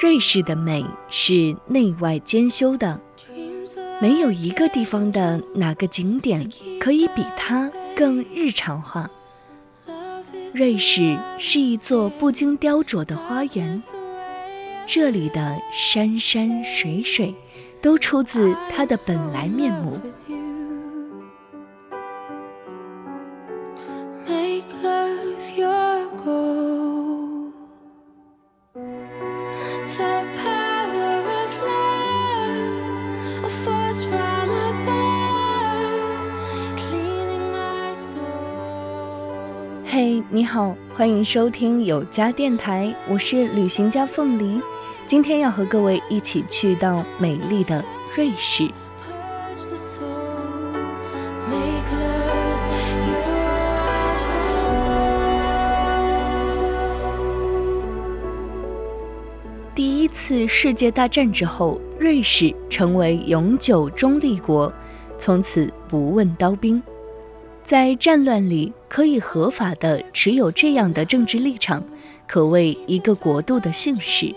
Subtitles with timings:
[0.00, 2.98] 瑞士的美是内外兼修的，
[4.00, 6.50] 没有一个地方的哪个景点
[6.80, 9.10] 可以比它更日常化。
[10.54, 13.78] 瑞士是一座不经雕琢的花园，
[14.86, 17.34] 这里的山山水水
[17.82, 20.00] 都出自它的本来面目。
[40.02, 44.58] 嘿，你好，欢迎收听有家电台，我是旅行家凤梨，
[45.06, 47.84] 今天要和各位一起去到美丽的
[48.16, 48.66] 瑞士。
[59.74, 64.72] 第一次世界大战之后，瑞士成为永久中立国，
[65.18, 66.82] 从此不问刀兵。
[67.70, 71.84] 在战乱里可以合法的持有这样的政治立场，
[72.26, 74.34] 可谓一个国度的幸事。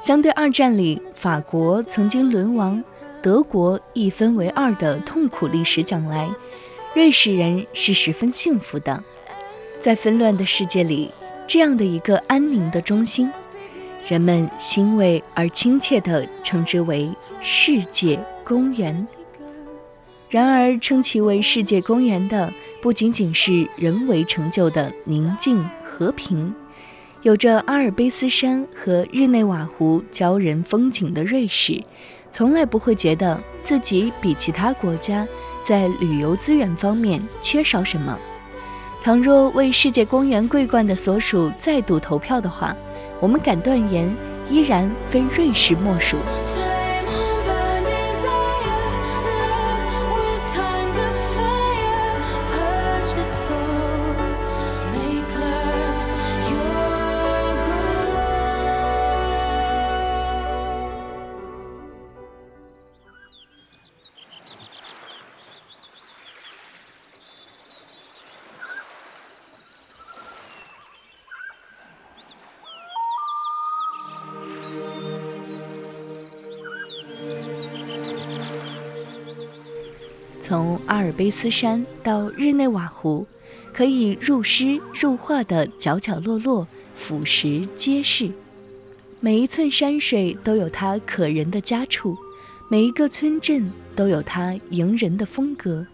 [0.00, 2.80] 相对二战里法国曾经沦亡、
[3.20, 6.30] 德国一分为二的痛苦历史讲来，
[6.94, 9.02] 瑞士人是十分幸福的。
[9.82, 11.10] 在纷乱的世界里，
[11.48, 13.28] 这样的一个安宁的中心，
[14.06, 17.10] 人们欣慰而亲切地称之为
[17.42, 19.04] “世界公园”。
[20.34, 26.52] 然而，称其为世界公园的不仅仅是人为成就的宁静和平，
[27.22, 31.80] 有着阿尔卑斯山和日内瓦湖骄人风景的瑞士，
[32.32, 35.24] 从来不会觉得自己比其他国家
[35.64, 38.18] 在旅游资源方面缺少什么。
[39.04, 42.76] 倘若为世界公园桂冠的所属再度投票的话，
[43.20, 44.12] 我们敢断言，
[44.50, 46.16] 依然非瑞士莫属。
[80.44, 83.26] 从阿尔卑斯山到日内瓦湖，
[83.72, 88.30] 可以入诗入画的角角落落、俯拾皆是。
[89.20, 92.14] 每一寸山水都有它可人的家处，
[92.68, 95.86] 每一个村镇都有它迎人的风格。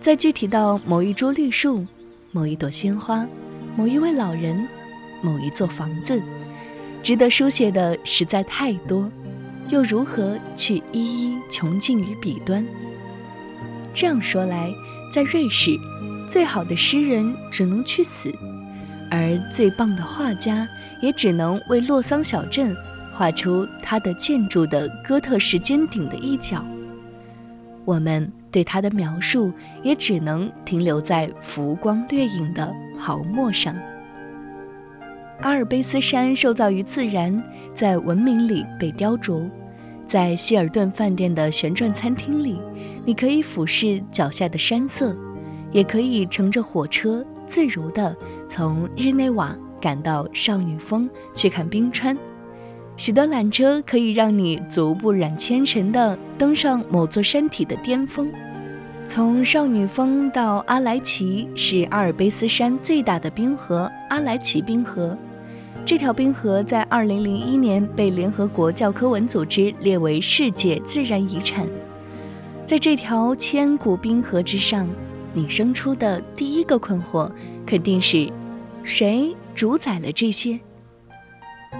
[0.00, 1.86] 再具体到某一株绿树、
[2.32, 3.24] 某一朵鲜花、
[3.76, 4.66] 某一位老人、
[5.22, 6.20] 某一座房子，
[7.04, 9.08] 值得书写的实在太多，
[9.70, 12.66] 又如何去一一穷尽于笔端？
[13.96, 14.70] 这样说来，
[15.10, 15.74] 在瑞士，
[16.28, 18.30] 最好的诗人只能去死，
[19.10, 20.68] 而最棒的画家
[21.00, 22.76] 也只能为洛桑小镇
[23.14, 26.62] 画出他的建筑的哥特式尖顶的一角。
[27.86, 29.50] 我们对他的描述
[29.82, 33.74] 也只能停留在浮光掠影的毫墨上。
[35.40, 37.42] 阿尔卑斯山受造于自然，
[37.74, 39.48] 在文明里被雕琢，
[40.08, 42.58] 在希尔顿饭店的旋转餐厅里。
[43.04, 45.16] 你可以俯视脚下的山色，
[45.70, 48.14] 也可以乘着火车自如地
[48.48, 52.16] 从日内瓦赶到少女峰去看冰川。
[52.96, 58.28] 许多缆车可以让你足不染纤尘地登上某座山体的巅峰。
[59.06, 65.16] 从少女峰到阿莱奇是阿尔卑斯山最大的冰河——阿莱奇冰河。
[65.86, 71.64] 这条冰河在2001年被联合国教科文组织列为世界自然遗产。
[72.66, 74.88] 在这条千古冰河之上，
[75.32, 77.30] 你生出的第一个困惑
[77.64, 78.28] 肯定是：
[78.82, 80.58] 谁主宰了这些？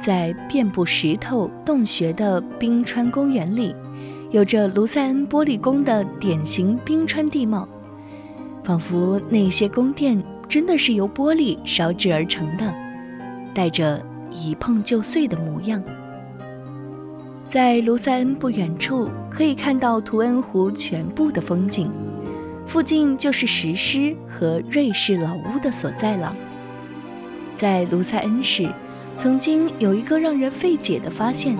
[0.00, 3.74] 在遍布石头洞穴的冰川公园里，
[4.30, 7.68] 有着卢塞恩玻璃宫的典型冰川地貌，
[8.62, 12.72] 仿佛那些宫殿真的是由玻璃烧制而成的，
[13.54, 14.00] 带着
[14.32, 15.82] 一碰就碎的模样。
[17.50, 21.90] 在卢塞恩不远处，可以看到图恩湖全部的风景，
[22.66, 26.34] 附近就是石狮和瑞士老屋的所在了。
[27.56, 28.68] 在卢塞恩市，
[29.16, 31.56] 曾经有一个让人费解的发现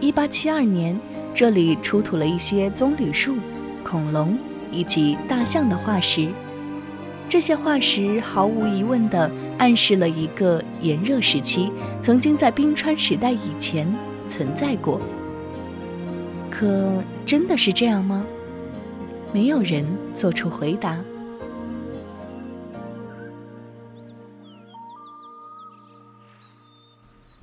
[0.00, 0.98] ：1872年，
[1.34, 3.36] 这里出土了一些棕榈树、
[3.84, 4.38] 恐龙
[4.72, 6.28] 以及大象的化石。
[7.28, 11.70] 这些化石毫无疑问地暗示了一个炎热时期
[12.02, 13.86] 曾经在冰川时代以前
[14.28, 15.00] 存在过。
[16.50, 18.24] 可真的是这样吗？
[19.32, 19.84] 没有人
[20.14, 20.96] 做出回答。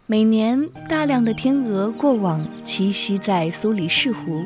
[0.06, 4.46] 每年，大量的天鹅过往栖息在苏黎世湖，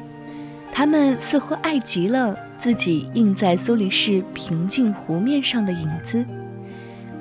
[0.72, 6.24] 它们似乎爱极了自己映在苏黎世平静湖面上的影子，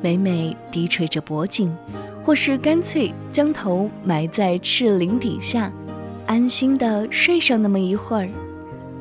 [0.04, 1.74] 每每低垂着脖颈，
[2.22, 5.72] 或是干脆将头埋在赤岭底下，
[6.26, 8.28] 安心地睡上那么一会儿，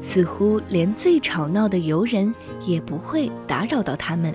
[0.02, 2.34] 似乎连最吵闹的游人
[2.66, 4.34] 也不会打扰到它们。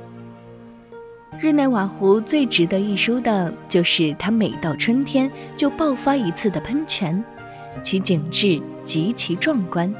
[1.40, 7.24] 日内瓦湖最值得一说的就是它每到春天就爆发一次的喷泉，
[7.82, 9.90] 其景致极其壮观，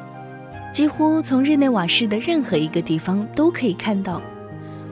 [0.71, 4.21] 几乎从日内瓦市的任何一个地方都可以看到。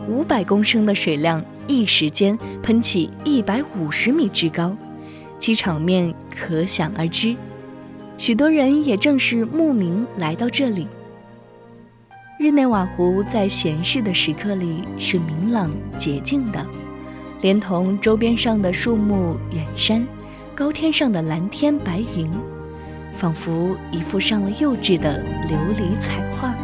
[0.08, 4.76] 五百公升的水量一时间喷起一百五十米之高，
[5.38, 7.36] 其场面可想而知。
[8.18, 10.86] 许多人也正是慕名来到这里。
[12.38, 16.64] 日内瓦湖在闲适的时刻里是明朗洁净的，
[17.42, 20.06] 连同周边上的树木、远山、
[20.54, 22.30] 高天上的蓝天白云，
[23.12, 26.54] 仿佛一幅上了釉质的琉璃彩画。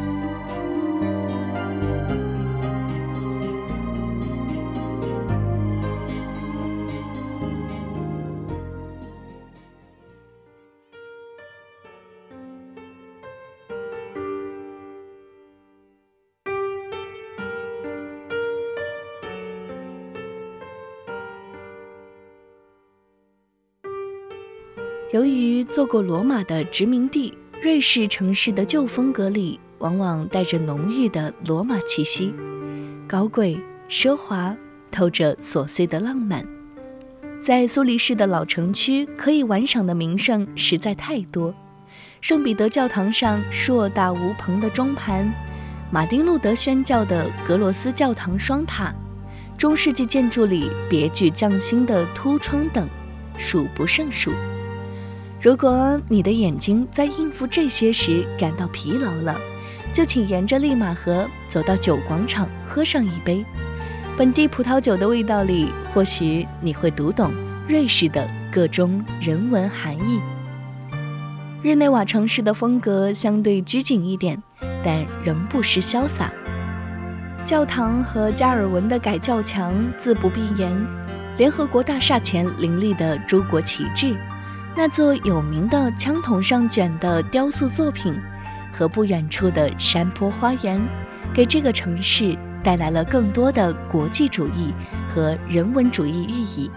[25.12, 32.32] 由于做过罗马的殖民地，瑞士城市的旧风格里往往带着浓郁的罗马气息，
[33.06, 33.60] 高贵
[33.90, 34.56] 奢华，
[34.90, 36.42] 透着琐碎的浪漫。
[37.44, 41.54] 在苏黎世的老城区，可以玩赏的名胜实在太多：
[42.22, 45.30] 圣彼得教堂上硕大无朋的钟盘，
[45.90, 48.94] 马丁路德宣教的格罗斯教堂双塔，
[49.58, 52.88] 中世纪建筑里别具匠心的凸窗等，
[53.38, 54.32] 数不胜数。
[55.42, 59.36] 如果你的眼睛在应付这些时感到疲劳了，
[59.92, 63.44] 就请沿着利马河走到酒广场喝上一杯。
[64.16, 67.32] 本地葡萄酒的味道里，或许你会读懂
[67.66, 70.20] 瑞士的各种人文含义。
[71.60, 74.40] 日内瓦城市的风格相对拘谨一点，
[74.84, 76.30] 但仍不失潇洒。
[77.44, 80.72] 教堂和加尔文的改教墙自不必言，
[81.36, 84.16] 联合国大厦前林立的诸国旗帜。
[84.74, 88.18] 那座有名的枪筒上卷的雕塑作品，
[88.72, 90.80] 和不远处的山坡花园，
[91.34, 94.72] 给这个城市带来了更多的国际主义
[95.14, 96.70] 和人文主义寓意，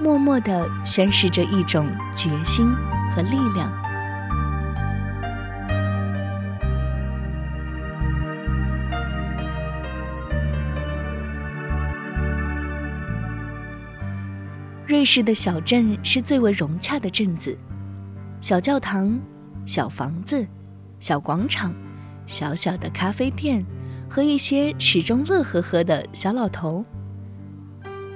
[0.00, 2.70] 默默地宣示着一种决心
[3.14, 3.87] 和力量。
[14.98, 17.56] 瑞士的小镇是最为融洽的镇子，
[18.40, 19.16] 小教堂、
[19.64, 20.44] 小房子、
[20.98, 21.72] 小广场、
[22.26, 23.64] 小小的咖啡店
[24.10, 26.84] 和一些始终乐呵呵的小老头。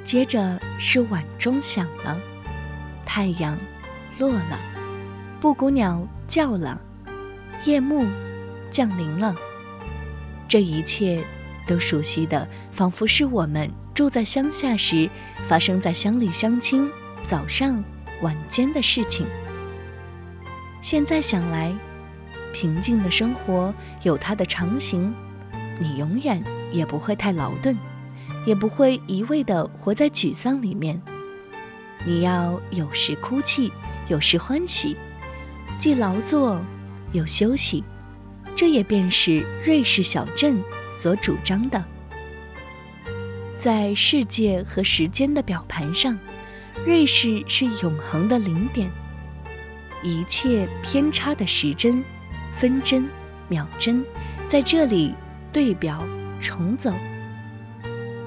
[0.05, 2.21] 接着是晚钟响了，
[3.07, 3.57] 太阳
[4.19, 4.59] 落了，
[5.41, 6.83] 布谷鸟叫了，
[7.65, 8.05] 夜幕
[8.73, 9.33] 降临了。
[10.49, 11.23] 这一切
[11.67, 13.71] 都熟悉的，仿佛是我们。
[13.95, 15.09] 住在乡下时，
[15.49, 16.91] 发生在乡里乡亲
[17.27, 17.85] 早上、
[18.23, 19.27] 晚间的事情。
[20.81, 21.73] 现在想来，
[22.55, 25.15] 平静的生活有它的常形，
[25.79, 26.43] 你永远
[26.73, 27.77] 也不会太劳顿，
[28.47, 31.01] 也不会一味地活在沮丧里面。
[32.07, 33.71] 你要有时哭泣，
[34.09, 34.97] 有时欢喜，
[35.79, 36.59] 既劳作
[37.13, 37.85] 又休息。
[38.57, 40.63] 这也便是瑞士小镇
[41.03, 41.85] 所主张的。
[43.59, 46.17] 在世界和时间的表盘上，
[46.87, 48.89] 瑞士是永恒的零点。
[50.01, 52.05] 一切偏差的时针、
[52.61, 53.09] 分针、
[53.49, 54.05] 秒针，
[54.49, 55.13] 在这里
[55.53, 56.07] 对表
[56.41, 56.93] 重走。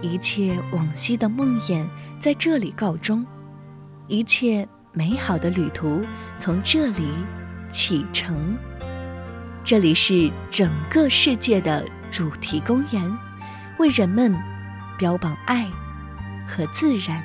[0.02, 1.86] 一切往昔的梦魇
[2.20, 3.26] 在这里告终，
[4.10, 6.02] 一切美好的旅途
[6.38, 7.08] 从这里
[7.72, 8.58] 启程。
[9.64, 11.86] 这里是整个世界的
[12.16, 13.18] 主题公园，
[13.78, 14.34] 为人们。
[14.98, 15.68] 标榜爱
[16.48, 17.22] 和自然。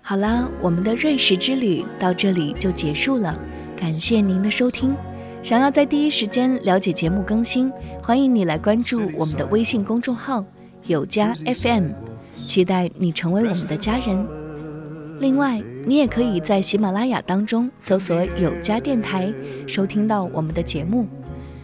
[0.00, 3.38] 好啦，我们的瑞士之旅到这里就结束了，
[3.76, 4.96] 感谢您的收听。
[5.42, 7.70] 想要在第一时间了解节目更新，
[8.02, 10.42] 欢迎你来关注我们的微信公众号
[10.88, 11.90] “有家 FM”，
[12.50, 14.26] 期待你成为我们的家人。
[15.20, 19.32] 另外，你也可以在喜马拉雅当中搜索“有家电台”，
[19.68, 21.06] 收听到我们的节目。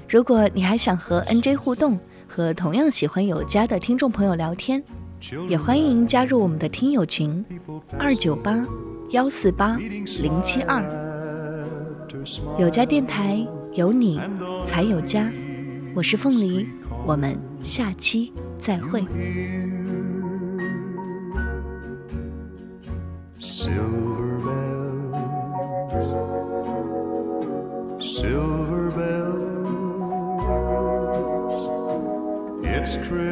[0.09, 4.81] 如果你还想和 NJ 互动，和同样喜欢有家的听众朋友聊天，
[5.49, 7.45] 也欢迎加入我们的听友群：
[7.99, 8.64] 二九八
[9.11, 9.76] 幺四八
[10.21, 10.81] 零七二。
[12.61, 13.45] 有家电台。
[13.75, 14.19] 有你
[14.64, 15.31] 才有家，
[15.95, 16.66] 我是凤梨，
[17.05, 19.05] 我们下期再会。
[23.38, 25.14] Silver bells,
[28.19, 29.66] silver bells.
[32.64, 33.25] It's Christmas.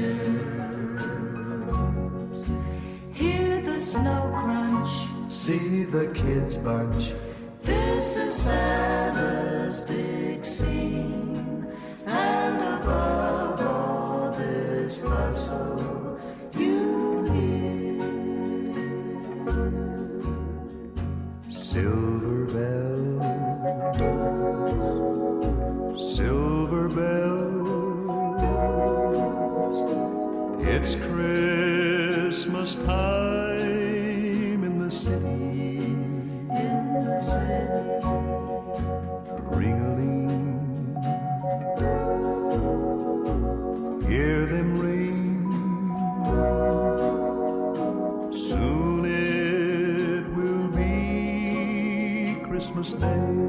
[0.00, 1.66] Treasures.
[3.12, 4.90] Hear the snow crunch,
[5.28, 7.12] see the kids bunch.
[7.62, 11.66] This is Santa's big scene,
[12.06, 16.18] and above all this bustle,
[16.54, 18.00] you hear
[21.50, 22.09] silver
[32.74, 35.40] Time in the city.
[44.08, 45.46] Hear them ring.
[48.32, 53.39] Soon it will be Christmas Day.